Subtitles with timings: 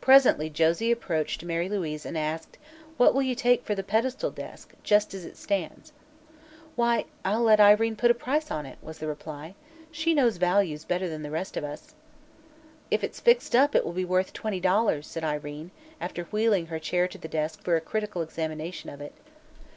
[0.00, 2.56] Presently Josie approached Mary Louise and asked:
[2.98, 5.92] "What will you take for the pedestal desk just as it stands?"
[6.76, 9.56] "Why, I'll let Irene put a price on it," was the reply.
[9.90, 11.96] "She knows values better than the rest of us."
[12.92, 16.78] "If it's fixed up, it will be worth twenty dollars," said Irene, after wheeling her
[16.78, 19.14] chair to the desk for a critical examination of it.